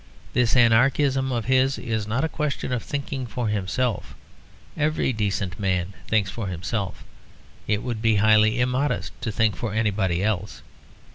[0.33, 4.15] This anarchism of his is not a question of thinking for himself;
[4.75, 7.03] every decent man thinks for himself;
[7.67, 10.63] it would be highly immodest to think for anybody else.